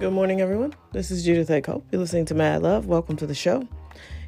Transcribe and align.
Good 0.00 0.14
morning, 0.14 0.40
everyone. 0.40 0.74
This 0.92 1.10
is 1.10 1.26
Judith 1.26 1.50
A. 1.50 1.60
Cope. 1.60 1.84
You're 1.92 2.00
listening 2.00 2.24
to 2.24 2.34
Mad 2.34 2.62
Love. 2.62 2.86
Welcome 2.86 3.18
to 3.18 3.26
the 3.26 3.34
show. 3.34 3.68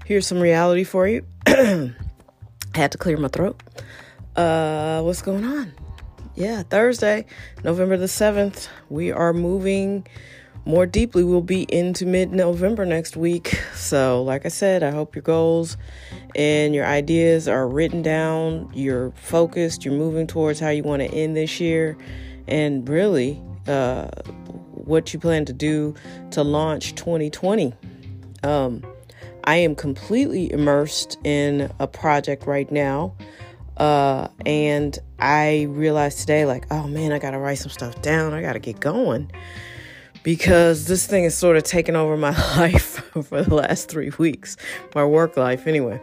Here's 0.05 0.27
some 0.27 0.39
reality 0.39 0.85
for 0.85 1.09
you. 1.09 1.25
I 1.47 1.95
had 2.75 2.93
to 2.93 2.99
clear 2.99 3.17
my 3.17 3.29
throat. 3.29 3.59
Uh, 4.37 5.01
what's 5.01 5.23
going 5.23 5.45
on? 5.45 5.73
Yeah, 6.35 6.63
Thursday, 6.63 7.25
November 7.65 7.97
the 7.97 8.05
7th, 8.05 8.69
we 8.91 9.13
are 9.13 9.33
moving 9.33 10.07
more 10.67 10.85
deeply. 10.85 11.25
We'll 11.25 11.41
be 11.41 11.63
into 11.75 12.05
mid 12.05 12.33
November 12.33 12.85
next 12.85 13.17
week. 13.17 13.59
So, 13.75 14.23
like 14.23 14.45
I 14.45 14.51
said, 14.51 14.83
I 14.83 14.91
hope 14.91 15.15
your 15.15 15.23
goals 15.23 15.79
and 16.37 16.75
your 16.75 16.85
ideas 16.85 17.49
are 17.49 17.67
written 17.67 18.03
down. 18.03 18.71
You're 18.75 19.13
focused. 19.13 19.87
You're 19.87 19.95
moving 19.95 20.27
towards 20.27 20.61
how 20.61 20.69
you 20.69 20.83
want 20.83 21.01
to 21.01 21.09
end 21.09 21.35
this 21.35 21.61
year. 21.61 21.97
And 22.47 22.87
really, 22.87 23.43
uh, 23.67 24.09
what 24.93 25.15
you 25.15 25.19
plan 25.19 25.47
to 25.47 25.55
do 25.55 25.95
to 26.31 26.45
launch 26.45 26.95
2020. 26.97 27.73
Um, 28.45 28.85
I 29.45 29.57
am 29.57 29.75
completely 29.75 30.53
immersed 30.53 31.19
in 31.25 31.73
a 31.79 31.87
project 31.87 32.47
right 32.47 32.71
now. 32.71 33.15
Uh, 33.79 34.29
and 34.45 34.99
I 35.19 35.63
realized 35.71 36.21
today, 36.21 36.45
like, 36.45 36.67
oh 36.71 36.87
man, 36.87 37.11
I 37.11 37.19
got 37.19 37.31
to 37.31 37.39
write 37.39 37.59
some 37.59 37.71
stuff 37.71 38.03
down. 38.03 38.35
I 38.35 38.43
got 38.43 38.53
to 38.53 38.59
get 38.59 38.81
going 38.81 39.33
because 40.23 40.87
this 40.87 41.07
thing 41.07 41.25
is 41.25 41.35
sort 41.35 41.57
of 41.57 41.63
taking 41.63 41.97
over 41.97 42.19
my 42.19 42.31
life 42.59 43.03
for 43.13 43.43
the 43.43 43.55
last 43.55 43.89
three 43.89 44.13
weeks, 44.19 44.59
my 44.95 45.07
work 45.07 45.39
life, 45.39 45.67
anyway. 45.67 46.01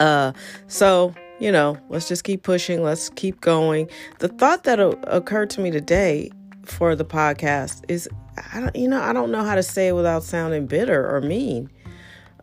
Uh, 0.00 0.32
so, 0.66 1.14
you 1.40 1.52
know, 1.52 1.78
let's 1.90 2.08
just 2.08 2.24
keep 2.24 2.42
pushing. 2.42 2.82
Let's 2.82 3.10
keep 3.10 3.42
going. 3.42 3.90
The 4.20 4.28
thought 4.28 4.64
that 4.64 4.80
occurred 5.06 5.50
to 5.50 5.60
me 5.60 5.70
today 5.70 6.30
for 6.68 6.94
the 6.94 7.04
podcast 7.04 7.84
is 7.88 8.08
I 8.52 8.60
don't 8.60 8.76
you 8.76 8.88
know 8.88 9.00
I 9.00 9.12
don't 9.12 9.30
know 9.30 9.44
how 9.44 9.54
to 9.54 9.62
say 9.62 9.88
it 9.88 9.92
without 9.92 10.22
sounding 10.22 10.66
bitter 10.66 11.14
or 11.14 11.20
mean. 11.20 11.70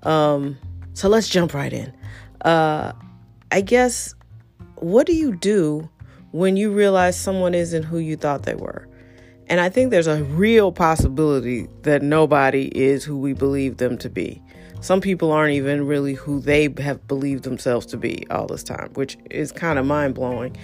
Um 0.04 0.58
so 0.94 1.10
let's 1.10 1.30
jump 1.30 1.54
right 1.54 1.74
in. 1.74 1.94
Uh 2.42 2.94
I 3.52 3.62
guess 3.62 4.16
what 4.76 5.08
do 5.08 5.14
you 5.14 5.36
do 5.36 5.90
when 6.32 6.58
you 6.58 6.72
realize 6.72 7.20
someone 7.20 7.54
isn't 7.54 7.84
who 7.84 8.00
you 8.00 8.16
thought 8.16 8.44
they 8.44 8.56
were? 8.56 8.88
And 9.48 9.60
I 9.60 9.70
think 9.70 9.92
there's 9.92 10.08
a 10.08 10.24
real 10.24 10.72
possibility 10.72 11.68
that 11.84 12.02
nobody 12.02 12.68
is 12.68 13.04
who 13.04 13.18
we 13.18 13.34
believe 13.34 13.78
them 13.78 13.98
to 14.00 14.10
be. 14.10 14.42
Some 14.82 15.00
people 15.00 15.32
aren't 15.32 15.54
even 15.54 15.86
really 15.86 16.14
who 16.14 16.42
they 16.42 16.74
have 16.80 17.08
believed 17.08 17.44
themselves 17.44 17.86
to 17.88 17.98
be 17.98 18.26
all 18.30 18.48
this 18.48 18.64
time, 18.64 18.90
which 18.96 19.18
is 19.30 19.52
kind 19.52 19.80
of 19.80 19.86
mind 19.86 20.16
blowing 20.16 20.58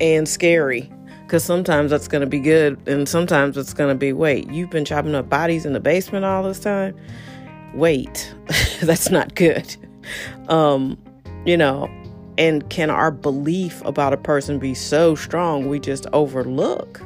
and 0.00 0.28
scary 0.28 0.90
because 1.26 1.42
sometimes 1.42 1.90
that's 1.90 2.06
going 2.06 2.20
to 2.20 2.26
be 2.26 2.38
good, 2.38 2.78
and 2.86 3.08
sometimes 3.08 3.56
it's 3.56 3.74
going 3.74 3.92
to 3.92 3.98
be 3.98 4.12
wait, 4.12 4.48
you've 4.50 4.70
been 4.70 4.84
chopping 4.84 5.14
up 5.14 5.28
bodies 5.28 5.66
in 5.66 5.72
the 5.72 5.80
basement 5.80 6.24
all 6.24 6.44
this 6.44 6.60
time? 6.60 6.96
Wait, 7.74 8.32
that's 8.82 9.10
not 9.10 9.34
good. 9.34 9.76
Um, 10.48 10.96
you 11.44 11.56
know, 11.56 11.90
and 12.38 12.68
can 12.70 12.90
our 12.90 13.10
belief 13.10 13.82
about 13.84 14.12
a 14.12 14.16
person 14.16 14.58
be 14.58 14.74
so 14.74 15.14
strong 15.14 15.68
we 15.68 15.80
just 15.80 16.06
overlook 16.12 17.02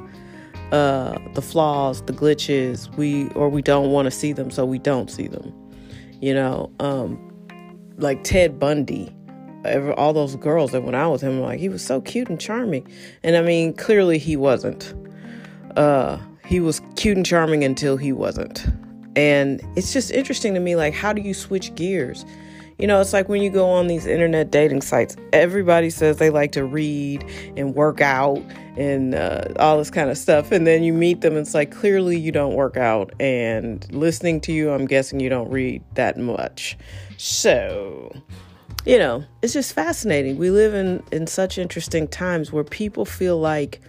uh, 0.72 1.18
the 1.34 1.42
flaws, 1.42 2.02
the 2.02 2.12
glitches, 2.12 2.94
we 2.96 3.28
or 3.30 3.48
we 3.48 3.62
don't 3.62 3.91
want 3.91 4.06
to 4.06 4.10
see 4.10 4.32
them, 4.32 4.50
so 4.50 4.66
we 4.66 4.78
don't 4.78 5.10
see 5.10 5.28
them. 5.28 5.52
You 6.20 6.34
know, 6.34 6.70
um, 6.78 7.18
like 7.96 8.22
Ted 8.22 8.58
Bundy 8.58 9.14
ever, 9.64 9.92
all 9.94 10.12
those 10.12 10.36
girls 10.36 10.72
that 10.72 10.83
went 10.83 10.97
out 10.97 11.12
with 11.12 11.20
him, 11.20 11.41
like 11.41 11.61
he 11.61 11.69
was 11.69 11.84
so 11.84 12.00
cute 12.00 12.28
and 12.28 12.41
charming. 12.41 12.86
And 13.22 13.36
I 13.36 13.42
mean, 13.42 13.75
clearly 13.75 14.19
he 14.19 14.36
wasn't. 14.36 14.94
Uh, 15.77 16.19
he 16.44 16.61
was 16.61 16.80
cute 16.97 17.16
and 17.16 17.26
charming 17.26 17.65
until 17.65 17.97
he 17.97 18.12
wasn't. 18.12 18.66
And 19.16 19.62
it's 19.76 19.93
just 19.93 20.10
interesting 20.10 20.54
to 20.54 20.60
me, 20.60 20.76
like, 20.76 20.94
how 20.94 21.12
do 21.12 21.22
you 21.22 21.34
switch 21.34 21.75
gears? 21.75 22.25
You 22.81 22.87
know, 22.87 22.99
it's 22.99 23.12
like 23.12 23.28
when 23.28 23.43
you 23.43 23.50
go 23.50 23.69
on 23.69 23.88
these 23.88 24.06
internet 24.06 24.50
dating 24.50 24.81
sites, 24.81 25.15
everybody 25.34 25.91
says 25.91 26.16
they 26.16 26.31
like 26.31 26.53
to 26.53 26.65
read 26.65 27.22
and 27.54 27.75
work 27.75 28.00
out 28.00 28.38
and 28.78 29.15
uh, 29.15 29.44
all 29.59 29.76
this 29.76 29.91
kind 29.91 30.09
of 30.09 30.16
stuff. 30.16 30.50
And 30.50 30.66
then 30.66 30.82
you 30.82 30.94
meet 30.94 31.20
them, 31.20 31.34
and 31.37 31.47
it's 31.47 31.53
like 31.53 31.70
clearly 31.70 32.19
you 32.19 32.32
don't 32.32 32.54
work 32.54 32.78
out. 32.78 33.12
And 33.20 33.87
listening 33.93 34.41
to 34.43 34.53
you, 34.53 34.70
I'm 34.70 34.87
guessing 34.87 35.20
you 35.20 35.28
don't 35.28 35.50
read 35.50 35.82
that 35.94 36.16
much. 36.16 36.78
So, 37.19 38.16
you 38.84 38.98
know, 38.98 39.24
it's 39.42 39.52
just 39.52 39.74
fascinating. 39.74 40.38
We 40.38 40.50
live 40.50 40.74
in, 40.74 41.02
in 41.12 41.26
such 41.26 41.58
interesting 41.58 42.08
times 42.08 42.52
where 42.52 42.64
people 42.64 43.04
feel 43.04 43.38
like, 43.38 43.80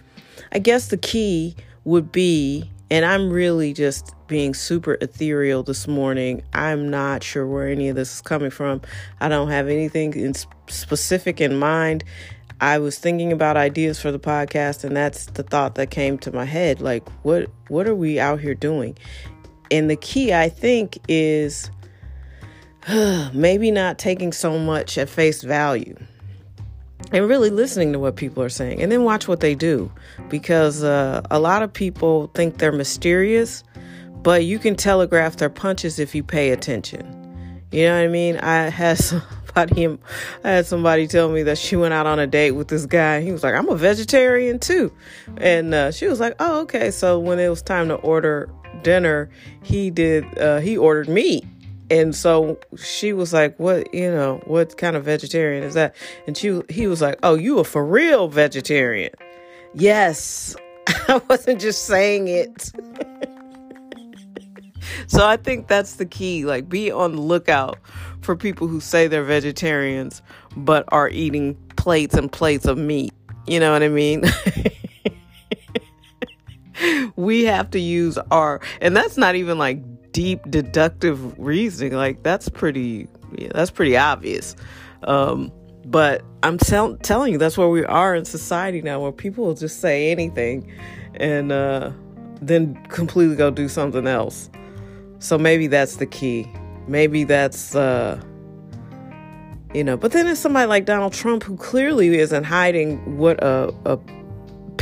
I 0.52 0.58
guess 0.58 0.88
the 0.88 0.96
key 0.96 1.56
would 1.84 2.12
be, 2.12 2.70
and 2.90 3.04
I'm 3.04 3.30
really 3.30 3.72
just 3.72 4.14
being 4.28 4.54
super 4.54 4.98
ethereal 5.00 5.62
this 5.62 5.88
morning. 5.88 6.42
I'm 6.52 6.90
not 6.90 7.22
sure 7.22 7.46
where 7.46 7.68
any 7.68 7.88
of 7.88 7.96
this 7.96 8.14
is 8.14 8.20
coming 8.20 8.50
from. 8.50 8.82
I 9.20 9.28
don't 9.28 9.48
have 9.48 9.68
anything 9.68 10.14
in 10.14 10.34
specific 10.68 11.40
in 11.40 11.58
mind. 11.58 12.04
I 12.60 12.78
was 12.78 12.98
thinking 12.98 13.32
about 13.32 13.56
ideas 13.56 14.00
for 14.00 14.12
the 14.12 14.20
podcast, 14.20 14.84
and 14.84 14.96
that's 14.96 15.26
the 15.26 15.42
thought 15.42 15.74
that 15.74 15.90
came 15.90 16.16
to 16.18 16.32
my 16.32 16.44
head. 16.44 16.80
Like, 16.80 17.08
what 17.24 17.50
what 17.68 17.88
are 17.88 17.94
we 17.94 18.20
out 18.20 18.40
here 18.40 18.54
doing? 18.54 18.96
And 19.70 19.90
the 19.90 19.96
key, 19.96 20.32
I 20.32 20.48
think, 20.48 20.98
is 21.08 21.70
maybe 23.32 23.70
not 23.70 23.98
taking 23.98 24.32
so 24.32 24.58
much 24.58 24.98
at 24.98 25.08
face 25.08 25.42
value 25.42 25.96
and 27.12 27.28
really 27.28 27.50
listening 27.50 27.92
to 27.92 27.98
what 27.98 28.16
people 28.16 28.42
are 28.42 28.48
saying 28.48 28.80
and 28.80 28.90
then 28.90 29.04
watch 29.04 29.28
what 29.28 29.40
they 29.40 29.54
do. 29.54 29.90
Because 30.28 30.82
uh, 30.82 31.22
a 31.30 31.38
lot 31.38 31.62
of 31.62 31.72
people 31.72 32.28
think 32.34 32.58
they're 32.58 32.72
mysterious 32.72 33.62
but 34.22 34.44
you 34.44 34.58
can 34.58 34.76
telegraph 34.76 35.36
their 35.36 35.50
punches 35.50 35.98
if 35.98 36.14
you 36.14 36.22
pay 36.22 36.50
attention. 36.50 37.04
You 37.72 37.86
know 37.86 37.96
what 37.96 38.04
i 38.04 38.08
mean? 38.08 38.36
I 38.38 38.68
had 38.68 38.98
somebody 38.98 39.98
i 40.44 40.48
had 40.48 40.66
somebody 40.66 41.06
tell 41.06 41.28
me 41.28 41.42
that 41.42 41.58
she 41.58 41.76
went 41.76 41.92
out 41.92 42.06
on 42.06 42.18
a 42.18 42.26
date 42.26 42.52
with 42.52 42.68
this 42.68 42.86
guy 42.86 43.20
he 43.20 43.32
was 43.32 43.42
like 43.42 43.54
i'm 43.54 43.68
a 43.68 43.76
vegetarian 43.76 44.58
too. 44.58 44.92
And 45.38 45.74
uh, 45.74 45.90
she 45.92 46.06
was 46.06 46.20
like 46.20 46.36
oh 46.38 46.60
okay. 46.62 46.90
So 46.90 47.18
when 47.18 47.38
it 47.38 47.48
was 47.48 47.62
time 47.62 47.88
to 47.88 47.94
order 47.96 48.50
dinner 48.82 49.28
he 49.62 49.90
did 49.90 50.24
uh, 50.38 50.60
he 50.60 50.76
ordered 50.76 51.08
meat 51.08 51.44
and 51.92 52.16
so 52.16 52.58
she 52.76 53.12
was 53.12 53.34
like, 53.34 53.60
"What, 53.60 53.92
you 53.92 54.10
know, 54.10 54.40
what 54.46 54.78
kind 54.78 54.96
of 54.96 55.04
vegetarian 55.04 55.62
is 55.62 55.74
that?" 55.74 55.94
And 56.26 56.34
she 56.36 56.62
he 56.70 56.86
was 56.86 57.02
like, 57.02 57.18
"Oh, 57.22 57.34
you 57.34 57.58
a 57.58 57.64
for 57.64 57.84
real 57.84 58.28
vegetarian?" 58.28 59.12
Yes. 59.74 60.56
I 61.08 61.20
wasn't 61.28 61.60
just 61.60 61.84
saying 61.84 62.28
it. 62.28 62.62
so 65.06 65.26
I 65.26 65.36
think 65.36 65.68
that's 65.68 65.96
the 65.96 66.06
key. 66.06 66.46
Like 66.46 66.68
be 66.68 66.90
on 66.90 67.16
the 67.16 67.20
lookout 67.20 67.78
for 68.22 68.36
people 68.36 68.68
who 68.68 68.80
say 68.80 69.06
they're 69.06 69.22
vegetarians 69.22 70.22
but 70.56 70.84
are 70.88 71.10
eating 71.10 71.56
plates 71.76 72.14
and 72.14 72.32
plates 72.32 72.64
of 72.64 72.78
meat. 72.78 73.12
You 73.46 73.60
know 73.60 73.72
what 73.72 73.82
I 73.82 73.88
mean? 73.88 74.22
we 77.16 77.44
have 77.44 77.70
to 77.72 77.78
use 77.78 78.16
our 78.30 78.62
and 78.80 78.96
that's 78.96 79.18
not 79.18 79.34
even 79.34 79.58
like 79.58 79.82
deep 80.12 80.40
deductive 80.50 81.38
reasoning 81.38 81.94
like 81.94 82.22
that's 82.22 82.48
pretty 82.48 83.08
yeah, 83.36 83.48
that's 83.54 83.70
pretty 83.70 83.96
obvious. 83.96 84.54
Um, 85.04 85.50
but 85.84 86.22
i'm 86.44 86.58
tell- 86.58 86.96
telling 86.98 87.32
you 87.32 87.38
that's 87.38 87.58
where 87.58 87.68
we 87.68 87.84
are 87.84 88.14
in 88.14 88.24
society 88.24 88.80
now 88.82 89.00
where 89.00 89.10
people 89.10 89.44
will 89.44 89.54
just 89.54 89.80
say 89.80 90.12
anything 90.12 90.72
and 91.14 91.50
uh, 91.50 91.90
then 92.40 92.76
completely 92.86 93.36
go 93.36 93.50
do 93.50 93.68
something 93.68 94.06
else. 94.06 94.48
So 95.18 95.38
maybe 95.38 95.66
that's 95.66 95.96
the 95.96 96.06
key. 96.06 96.50
Maybe 96.88 97.24
that's 97.24 97.74
uh, 97.76 98.20
you 99.74 99.84
know 99.84 99.96
but 99.96 100.12
then 100.12 100.26
there's 100.26 100.38
somebody 100.38 100.66
like 100.66 100.84
donald 100.84 101.12
trump 101.12 101.42
who 101.42 101.56
clearly 101.56 102.18
isn't 102.18 102.44
hiding 102.44 103.16
what 103.18 103.42
a, 103.42 103.74
a 103.86 103.98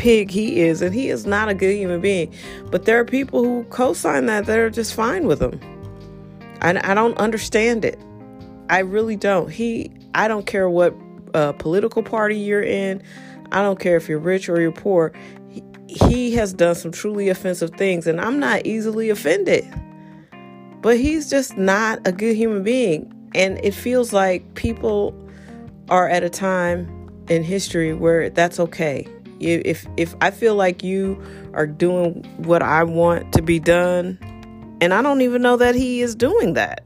pig 0.00 0.31
he 0.31 0.61
is, 0.61 0.81
and 0.81 0.94
he 0.94 1.11
is 1.11 1.26
not 1.26 1.50
a 1.50 1.55
good 1.55 1.76
human 1.76 2.00
being. 2.00 2.32
But 2.70 2.87
there 2.87 2.99
are 2.99 3.05
people 3.05 3.44
who 3.44 3.64
co 3.64 3.93
sign 3.93 4.25
that 4.26 4.47
that 4.47 4.58
are 4.58 4.70
just 4.70 4.94
fine 4.94 5.26
with 5.26 5.43
him. 5.43 5.61
I, 6.62 6.70
I 6.91 6.94
don't 6.94 7.19
understand 7.19 7.85
it. 7.85 8.00
I 8.70 8.79
really 8.79 9.17
don't. 9.17 9.50
He, 9.50 9.91
I 10.14 10.26
don't 10.26 10.47
care 10.47 10.70
what 10.70 10.94
uh, 11.35 11.52
political 11.52 12.02
party 12.02 12.38
you're 12.38 12.62
in. 12.62 13.02
I 13.52 13.61
don't 13.61 13.79
care 13.79 13.97
if 13.97 14.08
you're 14.08 14.19
rich 14.19 14.49
or 14.49 14.58
you're 14.58 14.73
poor. 14.73 15.12
He, 15.50 15.62
he 15.87 16.35
has 16.35 16.55
done 16.55 16.76
some 16.76 16.93
truly 16.93 17.29
offensive 17.29 17.73
things, 17.73 18.06
and 18.06 18.23
I'm 18.23 18.41
not 18.41 18.64
easily 18.64 19.11
offended. 19.11 19.67
But 20.81 20.97
he's 20.97 21.29
just 21.29 21.58
not 21.58 22.00
a 22.06 22.12
good 22.12 22.37
human 22.37 22.62
being. 22.62 23.12
And 23.35 23.62
it 23.62 23.75
feels 23.75 24.14
like 24.14 24.55
people 24.55 25.14
are 25.91 26.08
at 26.08 26.23
a 26.23 26.31
time 26.31 26.88
in 27.29 27.43
history 27.43 27.93
where 27.93 28.31
that's 28.31 28.58
okay 28.58 29.06
if 29.40 29.87
if 29.96 30.14
I 30.20 30.31
feel 30.31 30.54
like 30.54 30.82
you 30.82 31.20
are 31.54 31.66
doing 31.66 32.25
what 32.37 32.62
I 32.62 32.84
want 32.84 33.32
to 33.32 33.42
be 33.42 33.58
done, 33.58 34.19
and 34.81 34.94
I 34.94 35.02
don't 35.02 35.22
even 35.22 35.42
know 35.42 35.56
that 35.56 35.75
he 35.75 36.02
is 36.02 36.14
doing 36.14 36.54
that. 36.54 36.84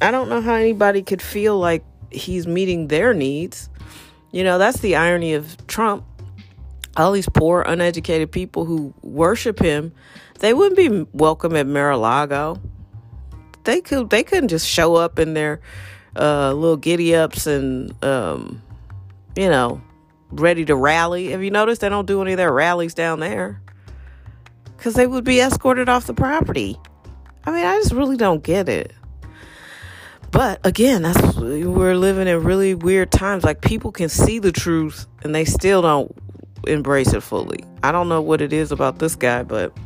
I 0.00 0.10
don't 0.10 0.28
know 0.28 0.40
how 0.40 0.54
anybody 0.54 1.02
could 1.02 1.22
feel 1.22 1.58
like 1.58 1.84
he's 2.10 2.46
meeting 2.46 2.88
their 2.88 3.14
needs. 3.14 3.68
You 4.32 4.44
know, 4.44 4.58
that's 4.58 4.80
the 4.80 4.96
irony 4.96 5.34
of 5.34 5.56
Trump. 5.66 6.04
all 6.96 7.12
these 7.12 7.28
poor, 7.28 7.62
uneducated 7.62 8.30
people 8.30 8.64
who 8.64 8.92
worship 9.02 9.58
him, 9.58 9.92
they 10.40 10.52
wouldn't 10.54 10.76
be 10.76 11.06
welcome 11.12 11.56
at 11.56 11.66
Mar-a-Lago. 11.66 12.60
They 13.64 13.80
could 13.80 14.10
they 14.10 14.24
couldn't 14.24 14.48
just 14.48 14.68
show 14.68 14.96
up 14.96 15.18
in 15.18 15.34
their 15.34 15.60
uh, 16.16 16.52
little 16.52 16.76
giddy 16.76 17.14
ups 17.14 17.46
and 17.46 17.94
um, 18.04 18.60
you 19.36 19.48
know 19.48 19.80
ready 20.32 20.64
to 20.64 20.74
rally. 20.74 21.30
Have 21.30 21.42
you 21.42 21.50
noticed 21.50 21.80
they 21.80 21.88
don't 21.88 22.06
do 22.06 22.22
any 22.22 22.32
of 22.32 22.38
their 22.38 22.52
rallies 22.52 22.94
down 22.94 23.20
there? 23.20 23.60
Because 24.76 24.94
they 24.94 25.06
would 25.06 25.24
be 25.24 25.40
escorted 25.40 25.88
off 25.88 26.06
the 26.06 26.14
property. 26.14 26.78
I 27.44 27.50
mean, 27.50 27.64
I 27.64 27.76
just 27.78 27.92
really 27.92 28.16
don't 28.16 28.42
get 28.42 28.68
it. 28.68 28.92
But 30.30 30.64
again, 30.64 31.02
that's 31.02 31.36
we're 31.36 31.94
living 31.94 32.26
in 32.26 32.42
really 32.42 32.74
weird 32.74 33.12
times. 33.12 33.44
Like 33.44 33.60
people 33.60 33.92
can 33.92 34.08
see 34.08 34.38
the 34.38 34.50
truth 34.50 35.06
and 35.22 35.34
they 35.34 35.44
still 35.44 35.82
don't 35.82 36.16
embrace 36.66 37.12
it 37.12 37.22
fully. 37.22 37.64
I 37.82 37.92
don't 37.92 38.08
know 38.08 38.22
what 38.22 38.40
it 38.40 38.52
is 38.52 38.72
about 38.72 38.98
this 38.98 39.14
guy, 39.14 39.42
but 39.42 39.76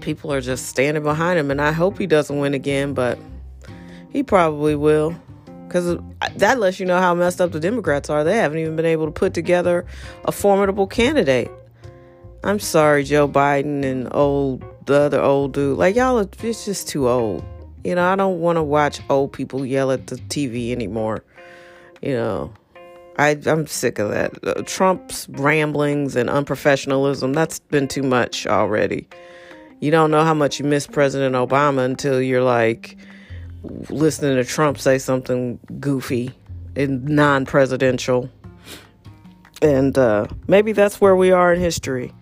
people 0.00 0.32
are 0.32 0.40
just 0.40 0.66
standing 0.66 1.02
behind 1.02 1.38
him 1.38 1.50
and 1.50 1.60
I 1.60 1.72
hope 1.72 1.98
he 1.98 2.06
doesn't 2.06 2.38
win 2.38 2.54
again, 2.54 2.94
but 2.94 3.18
he 4.08 4.22
probably 4.22 4.74
will. 4.74 5.14
Because 5.68 5.98
that 6.36 6.58
lets 6.58 6.80
you 6.80 6.86
know 6.86 6.98
how 6.98 7.14
messed 7.14 7.40
up 7.40 7.52
the 7.52 7.60
Democrats 7.60 8.08
are. 8.08 8.24
They 8.24 8.36
haven't 8.36 8.58
even 8.58 8.74
been 8.74 8.86
able 8.86 9.06
to 9.06 9.12
put 9.12 9.34
together 9.34 9.84
a 10.24 10.32
formidable 10.32 10.86
candidate. 10.86 11.50
I'm 12.42 12.58
sorry, 12.58 13.04
Joe 13.04 13.28
Biden 13.28 13.84
and 13.84 14.08
old 14.12 14.64
the 14.86 15.00
other 15.00 15.20
old 15.20 15.52
dude. 15.52 15.76
Like 15.76 15.94
y'all, 15.96 16.18
it's 16.18 16.64
just 16.64 16.88
too 16.88 17.08
old. 17.08 17.44
You 17.84 17.94
know, 17.94 18.04
I 18.04 18.16
don't 18.16 18.40
want 18.40 18.56
to 18.56 18.62
watch 18.62 19.00
old 19.10 19.32
people 19.32 19.64
yell 19.64 19.90
at 19.92 20.06
the 20.06 20.16
TV 20.16 20.72
anymore. 20.72 21.22
You 22.00 22.14
know, 22.14 22.52
I 23.18 23.38
I'm 23.46 23.66
sick 23.66 23.98
of 23.98 24.10
that. 24.10 24.32
Uh, 24.42 24.62
Trump's 24.62 25.28
ramblings 25.30 26.16
and 26.16 26.28
unprofessionalism. 26.28 27.34
That's 27.34 27.58
been 27.58 27.88
too 27.88 28.02
much 28.02 28.46
already. 28.46 29.08
You 29.80 29.90
don't 29.90 30.10
know 30.10 30.24
how 30.24 30.34
much 30.34 30.58
you 30.58 30.64
miss 30.64 30.86
President 30.86 31.34
Obama 31.34 31.84
until 31.84 32.20
you're 32.20 32.42
like 32.42 32.96
listening 33.90 34.36
to 34.36 34.44
Trump 34.44 34.78
say 34.78 34.98
something 34.98 35.58
goofy 35.80 36.32
and 36.76 37.04
non 37.04 37.46
presidential. 37.46 38.30
And 39.60 39.96
uh, 39.98 40.26
maybe 40.46 40.72
that's 40.72 41.00
where 41.00 41.16
we 41.16 41.32
are 41.32 41.52
in 41.52 41.60
history. 41.60 42.12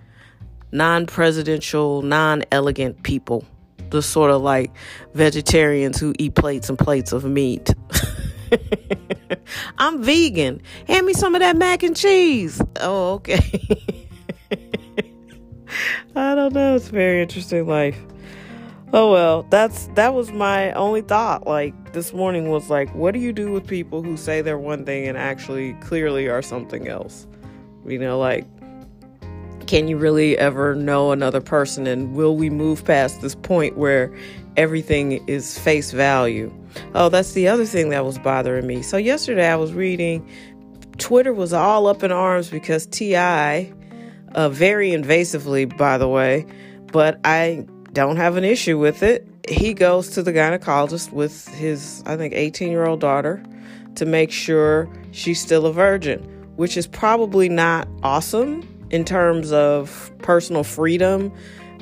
Non 0.72 1.06
presidential, 1.06 2.02
non 2.02 2.44
elegant 2.50 3.02
people. 3.02 3.44
The 3.90 4.02
sort 4.02 4.30
of 4.30 4.42
like 4.42 4.72
vegetarians 5.14 6.00
who 6.00 6.14
eat 6.18 6.34
plates 6.34 6.68
and 6.68 6.78
plates 6.78 7.12
of 7.12 7.24
meat. 7.24 7.72
I'm 9.78 10.02
vegan. 10.02 10.62
Hand 10.86 11.06
me 11.06 11.12
some 11.12 11.34
of 11.34 11.40
that 11.40 11.56
mac 11.56 11.82
and 11.82 11.96
cheese. 11.96 12.60
Oh, 12.80 13.14
okay. 13.14 13.40
I 16.16 16.34
don't 16.34 16.54
know. 16.54 16.76
It's 16.76 16.88
very 16.88 17.22
interesting 17.22 17.66
life. 17.66 17.98
Oh 18.92 19.10
well, 19.10 19.42
that's 19.50 19.88
that 19.94 20.14
was 20.14 20.30
my 20.30 20.72
only 20.72 21.02
thought. 21.02 21.46
Like 21.46 21.92
this 21.92 22.12
morning 22.12 22.48
was 22.50 22.70
like, 22.70 22.94
what 22.94 23.14
do 23.14 23.20
you 23.20 23.32
do 23.32 23.50
with 23.50 23.66
people 23.66 24.02
who 24.02 24.16
say 24.16 24.42
they're 24.42 24.58
one 24.58 24.84
thing 24.84 25.08
and 25.08 25.18
actually 25.18 25.74
clearly 25.74 26.28
are 26.28 26.42
something 26.42 26.86
else? 26.86 27.26
You 27.84 27.98
know, 27.98 28.18
like 28.18 28.46
can 29.66 29.88
you 29.88 29.96
really 29.96 30.38
ever 30.38 30.76
know 30.76 31.10
another 31.10 31.40
person 31.40 31.86
and 31.86 32.14
will 32.14 32.36
we 32.36 32.48
move 32.48 32.84
past 32.84 33.20
this 33.20 33.34
point 33.34 33.76
where 33.76 34.16
everything 34.56 35.26
is 35.26 35.58
face 35.58 35.90
value? 35.90 36.52
Oh, 36.94 37.08
that's 37.08 37.32
the 37.32 37.48
other 37.48 37.66
thing 37.66 37.88
that 37.88 38.04
was 38.04 38.18
bothering 38.18 38.66
me. 38.66 38.82
So 38.82 38.96
yesterday 38.96 39.48
I 39.48 39.56
was 39.56 39.72
reading 39.72 40.28
Twitter 40.98 41.34
was 41.34 41.52
all 41.52 41.88
up 41.88 42.02
in 42.02 42.12
arms 42.12 42.48
because 42.48 42.86
TI 42.86 43.72
uh, 44.34 44.48
very 44.48 44.90
invasively 44.90 45.76
by 45.76 45.98
the 45.98 46.08
way, 46.08 46.46
but 46.92 47.18
I 47.24 47.66
don't 47.96 48.16
have 48.16 48.36
an 48.36 48.44
issue 48.44 48.78
with 48.78 49.02
it. 49.02 49.26
He 49.48 49.72
goes 49.72 50.10
to 50.10 50.22
the 50.22 50.30
gynecologist 50.30 51.12
with 51.12 51.48
his, 51.54 52.02
I 52.04 52.18
think, 52.18 52.34
18 52.34 52.70
year 52.70 52.84
old 52.84 53.00
daughter 53.00 53.42
to 53.94 54.04
make 54.04 54.30
sure 54.30 54.86
she's 55.12 55.40
still 55.40 55.64
a 55.64 55.72
virgin, 55.72 56.20
which 56.56 56.76
is 56.76 56.86
probably 56.86 57.48
not 57.48 57.88
awesome 58.02 58.68
in 58.90 59.06
terms 59.06 59.50
of 59.50 60.12
personal 60.18 60.62
freedom 60.62 61.32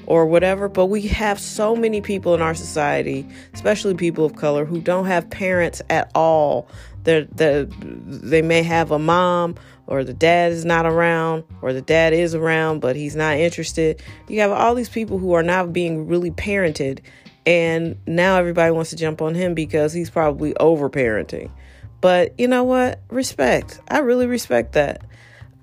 or 0.07 0.25
whatever. 0.25 0.69
But 0.69 0.87
we 0.87 1.03
have 1.09 1.41
so 1.41 1.75
many 1.75 2.01
people 2.01 2.33
in 2.33 2.41
our 2.41 2.55
society, 2.55 3.27
especially 3.53 3.95
people 3.95 4.25
of 4.25 4.37
color, 4.37 4.65
who 4.65 4.81
don't 4.81 5.07
have 5.07 5.29
parents 5.29 5.83
at 5.91 6.13
all. 6.15 6.69
They're, 7.03 7.25
they're, 7.25 7.65
they 7.65 8.41
may 8.41 8.63
have 8.63 8.93
a 8.93 9.01
mom 9.01 9.57
or 9.87 10.05
the 10.05 10.15
dad 10.15 10.53
is 10.53 10.65
not 10.65 10.87
around, 10.87 11.45
or 11.63 11.73
the 11.73 11.83
dad 11.83 12.13
is 12.13 12.35
around, 12.35 12.81
but 12.81 12.97
he's 12.97 13.17
not 13.17 13.37
interested. 13.37 14.03
You 14.29 14.41
have 14.41 14.51
all 14.51 14.75
these 14.75 14.89
people 14.89 15.19
who 15.19 15.33
are 15.35 15.43
not 15.43 15.73
being 15.73 16.07
really 16.07 16.31
parented, 16.31 17.01
and 17.47 17.97
now 18.07 18.39
everybody 18.39 18.73
wants 18.73 18.91
to 18.91 18.97
jump 18.97 19.21
on 19.21 19.35
him 19.35 19.55
because 19.55 19.93
he's 19.93 20.11
probably 20.11 20.57
over 20.57 20.89
parenting. 20.89 21.51
But 22.01 22.39
you 22.39 22.49
know 22.49 22.65
what? 22.65 23.01
Respect. 23.09 23.81
I 23.89 23.99
really 23.99 24.27
respect 24.27 24.73
that. 24.73 25.03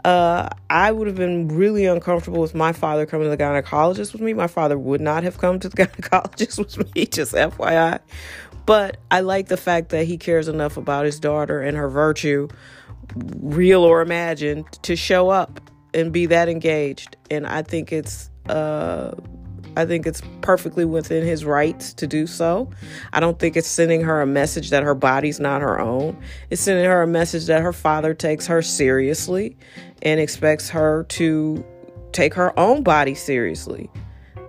Uh, 0.03 0.49
I 0.69 0.91
would 0.91 1.05
have 1.05 1.15
been 1.15 1.47
really 1.49 1.85
uncomfortable 1.85 2.41
with 2.41 2.55
my 2.55 2.73
father 2.73 3.05
coming 3.05 3.25
to 3.25 3.35
the 3.35 3.37
gynecologist 3.37 4.13
with 4.13 4.21
me. 4.21 4.33
My 4.33 4.47
father 4.47 4.77
would 4.77 5.01
not 5.01 5.23
have 5.23 5.37
come 5.37 5.59
to 5.59 5.69
the 5.69 5.77
gynecologist 5.85 6.57
with 6.57 6.95
me, 6.95 7.05
just 7.05 7.33
FYI. 7.33 7.99
But 8.65 8.97
I 9.09 9.21
like 9.21 9.47
the 9.47 9.57
fact 9.57 9.89
that 9.89 10.05
he 10.05 10.17
cares 10.17 10.47
enough 10.47 10.77
about 10.77 11.05
his 11.05 11.19
daughter 11.19 11.61
and 11.61 11.77
her 11.77 11.89
virtue 11.89 12.47
real 13.15 13.83
or 13.83 14.01
imagined, 14.01 14.65
to 14.83 14.95
show 14.95 15.29
up 15.29 15.59
and 15.93 16.11
be 16.11 16.25
that 16.27 16.49
engaged. 16.49 17.17
And 17.29 17.45
I 17.45 17.61
think 17.61 17.91
it's 17.91 18.29
uh, 18.49 19.13
I 19.77 19.85
think 19.85 20.05
it's 20.05 20.21
perfectly 20.41 20.83
within 20.83 21.25
his 21.25 21.45
rights 21.45 21.93
to 21.93 22.07
do 22.07 22.27
so. 22.27 22.69
I 23.13 23.19
don't 23.19 23.39
think 23.39 23.55
it's 23.55 23.67
sending 23.67 24.01
her 24.01 24.21
a 24.21 24.25
message 24.25 24.69
that 24.71 24.83
her 24.83 24.95
body's 24.95 25.39
not 25.39 25.61
her 25.61 25.79
own. 25.79 26.21
It's 26.49 26.61
sending 26.61 26.85
her 26.85 27.01
a 27.01 27.07
message 27.07 27.45
that 27.45 27.61
her 27.61 27.71
father 27.71 28.13
takes 28.13 28.47
her 28.47 28.61
seriously 28.61 29.57
and 30.01 30.19
expects 30.19 30.69
her 30.69 31.03
to 31.09 31.63
take 32.11 32.33
her 32.33 32.57
own 32.59 32.83
body 32.83 33.15
seriously. 33.15 33.89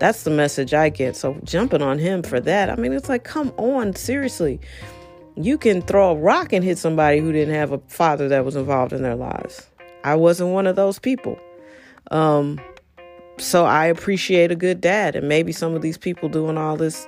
That's 0.00 0.24
the 0.24 0.30
message 0.30 0.74
I 0.74 0.88
get. 0.88 1.14
So 1.14 1.38
jumping 1.44 1.82
on 1.82 1.98
him 1.98 2.24
for 2.24 2.40
that, 2.40 2.68
I 2.68 2.74
mean, 2.74 2.92
it's 2.92 3.08
like, 3.08 3.22
come 3.22 3.52
on, 3.56 3.94
seriously 3.94 4.60
you 5.36 5.58
can 5.58 5.82
throw 5.82 6.10
a 6.10 6.16
rock 6.16 6.52
and 6.52 6.64
hit 6.64 6.78
somebody 6.78 7.18
who 7.18 7.32
didn't 7.32 7.54
have 7.54 7.72
a 7.72 7.78
father 7.88 8.28
that 8.28 8.44
was 8.44 8.56
involved 8.56 8.92
in 8.92 9.02
their 9.02 9.16
lives. 9.16 9.66
I 10.04 10.14
wasn't 10.14 10.50
one 10.50 10.66
of 10.66 10.76
those 10.76 10.98
people. 10.98 11.38
Um, 12.10 12.60
so 13.38 13.64
I 13.64 13.86
appreciate 13.86 14.50
a 14.50 14.56
good 14.56 14.80
dad, 14.80 15.16
and 15.16 15.28
maybe 15.28 15.52
some 15.52 15.74
of 15.74 15.82
these 15.82 15.98
people 15.98 16.28
doing 16.28 16.58
all 16.58 16.76
this 16.76 17.06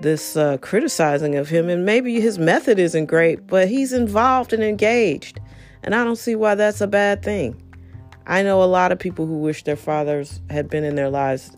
this 0.00 0.36
uh, 0.36 0.58
criticizing 0.58 1.36
of 1.36 1.48
him, 1.48 1.70
and 1.70 1.86
maybe 1.86 2.20
his 2.20 2.38
method 2.38 2.78
isn't 2.78 3.06
great, 3.06 3.46
but 3.46 3.66
he's 3.66 3.94
involved 3.94 4.52
and 4.52 4.62
engaged, 4.62 5.40
and 5.82 5.94
I 5.94 6.04
don't 6.04 6.16
see 6.16 6.34
why 6.34 6.54
that's 6.54 6.82
a 6.82 6.86
bad 6.86 7.22
thing. 7.22 7.60
I 8.26 8.42
know 8.42 8.62
a 8.62 8.64
lot 8.64 8.92
of 8.92 8.98
people 8.98 9.24
who 9.26 9.38
wish 9.38 9.64
their 9.64 9.76
fathers 9.76 10.42
had 10.50 10.68
been 10.68 10.84
in 10.84 10.96
their 10.96 11.08
lives, 11.08 11.56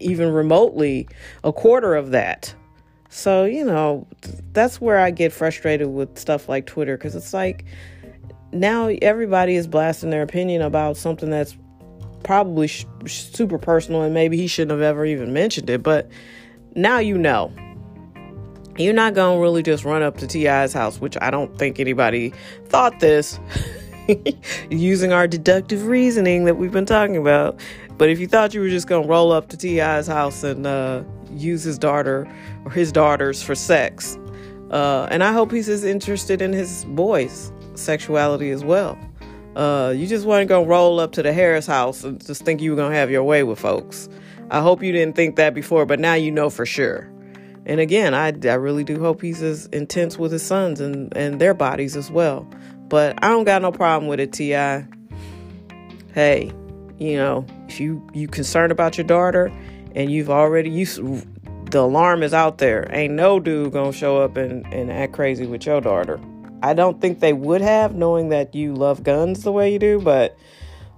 even 0.00 0.32
remotely 0.32 1.08
a 1.44 1.52
quarter 1.52 1.94
of 1.94 2.10
that. 2.10 2.52
So, 3.14 3.44
you 3.44 3.64
know, 3.64 4.08
that's 4.54 4.80
where 4.80 4.98
I 4.98 5.12
get 5.12 5.32
frustrated 5.32 5.86
with 5.86 6.18
stuff 6.18 6.48
like 6.48 6.66
Twitter 6.66 6.96
because 6.96 7.14
it's 7.14 7.32
like 7.32 7.64
now 8.50 8.88
everybody 9.02 9.54
is 9.54 9.68
blasting 9.68 10.10
their 10.10 10.22
opinion 10.22 10.62
about 10.62 10.96
something 10.96 11.30
that's 11.30 11.56
probably 12.24 12.66
sh- 12.66 12.86
super 13.06 13.56
personal 13.56 14.02
and 14.02 14.14
maybe 14.14 14.36
he 14.36 14.48
shouldn't 14.48 14.72
have 14.72 14.80
ever 14.80 15.06
even 15.06 15.32
mentioned 15.32 15.70
it. 15.70 15.80
But 15.80 16.10
now 16.74 16.98
you 16.98 17.16
know. 17.16 17.52
You're 18.76 18.92
not 18.92 19.14
going 19.14 19.38
to 19.38 19.40
really 19.40 19.62
just 19.62 19.84
run 19.84 20.02
up 20.02 20.16
to 20.16 20.26
T.I.'s 20.26 20.72
house, 20.72 21.00
which 21.00 21.16
I 21.20 21.30
don't 21.30 21.56
think 21.56 21.78
anybody 21.78 22.32
thought 22.66 22.98
this. 22.98 23.38
using 24.70 25.12
our 25.12 25.28
deductive 25.28 25.86
reasoning 25.86 26.46
that 26.46 26.56
we've 26.56 26.72
been 26.72 26.84
talking 26.84 27.16
about. 27.16 27.60
But 27.96 28.08
if 28.08 28.18
you 28.18 28.26
thought 28.26 28.54
you 28.54 28.60
were 28.60 28.68
just 28.68 28.88
to 28.88 28.98
roll 28.98 29.30
up 29.30 29.50
to 29.50 29.56
T.I.'s 29.56 30.08
house 30.08 30.42
and 30.42 30.66
uh, 30.66 31.04
use 31.34 31.62
his 31.62 31.78
daughter 31.78 32.26
or 32.64 32.70
his 32.70 32.92
daughters 32.92 33.42
for 33.42 33.54
sex. 33.54 34.16
Uh, 34.70 35.06
and 35.10 35.22
I 35.22 35.32
hope 35.32 35.52
he's 35.52 35.68
as 35.68 35.84
interested 35.84 36.42
in 36.42 36.52
his 36.52 36.84
boys' 36.86 37.52
sexuality 37.74 38.50
as 38.50 38.64
well. 38.64 38.98
Uh, 39.56 39.92
you 39.96 40.06
just 40.06 40.26
weren't 40.26 40.48
gonna 40.48 40.66
roll 40.66 40.98
up 40.98 41.12
to 41.12 41.22
the 41.22 41.32
Harris 41.32 41.66
house 41.66 42.02
and 42.02 42.24
just 42.24 42.42
think 42.42 42.60
you 42.60 42.70
were 42.70 42.76
gonna 42.76 42.94
have 42.94 43.10
your 43.10 43.22
way 43.22 43.42
with 43.44 43.60
folks. 43.60 44.08
I 44.50 44.60
hope 44.60 44.82
you 44.82 44.92
didn't 44.92 45.16
think 45.16 45.36
that 45.36 45.54
before, 45.54 45.86
but 45.86 46.00
now 46.00 46.14
you 46.14 46.30
know 46.30 46.50
for 46.50 46.66
sure. 46.66 47.10
And 47.66 47.80
again, 47.80 48.14
I, 48.14 48.32
I 48.44 48.54
really 48.54 48.84
do 48.84 49.00
hope 49.00 49.22
he's 49.22 49.42
as 49.42 49.66
intense 49.66 50.18
with 50.18 50.32
his 50.32 50.42
sons 50.42 50.80
and, 50.80 51.16
and 51.16 51.40
their 51.40 51.54
bodies 51.54 51.96
as 51.96 52.10
well. 52.10 52.46
But 52.88 53.22
I 53.22 53.28
don't 53.28 53.44
got 53.44 53.62
no 53.62 53.72
problem 53.72 54.08
with 54.08 54.20
it, 54.20 54.32
T.I. 54.32 54.86
Hey, 56.12 56.52
you 56.98 57.16
know, 57.16 57.46
if 57.68 57.80
you 57.80 58.06
you 58.12 58.28
concerned 58.28 58.70
about 58.70 58.96
your 58.96 59.06
daughter 59.06 59.52
and 59.94 60.10
you've 60.10 60.30
already 60.30 60.70
you 60.70 60.86
the 61.70 61.80
alarm 61.80 62.22
is 62.22 62.34
out 62.34 62.58
there. 62.58 62.88
Ain't 62.90 63.14
no 63.14 63.40
dude 63.40 63.72
gonna 63.72 63.92
show 63.92 64.18
up 64.18 64.36
and, 64.36 64.66
and 64.72 64.92
act 64.92 65.12
crazy 65.12 65.46
with 65.46 65.66
your 65.66 65.80
daughter. 65.80 66.20
I 66.62 66.72
don't 66.72 67.00
think 67.00 67.20
they 67.20 67.32
would 67.32 67.60
have, 67.60 67.94
knowing 67.94 68.28
that 68.30 68.54
you 68.54 68.74
love 68.74 69.02
guns 69.02 69.42
the 69.42 69.52
way 69.52 69.72
you 69.72 69.78
do, 69.78 70.00
but 70.00 70.36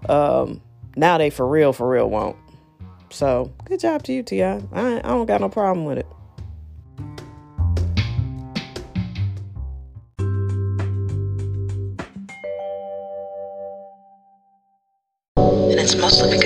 um, 0.08 0.60
now 0.96 1.18
they 1.18 1.30
for 1.30 1.46
real, 1.46 1.72
for 1.72 1.88
real 1.88 2.08
won't. 2.08 2.36
So 3.10 3.52
good 3.64 3.80
job 3.80 4.02
to 4.04 4.12
you, 4.12 4.22
T.I. 4.22 4.60
I, 4.72 4.98
I 4.98 5.00
don't 5.00 5.26
got 5.26 5.40
no 5.40 5.48
problem 5.48 5.86
with 5.86 5.98
it. 5.98 6.06
And 15.38 15.80
it's 15.80 15.96
mostly 15.96 16.36
because 16.36 16.45